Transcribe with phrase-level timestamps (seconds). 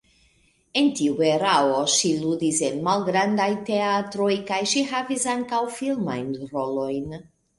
[0.79, 7.17] En tiu erao ŝi ludis en malgrandaj teatroj kaj ŝi havis ankaŭ filmajn rolojn.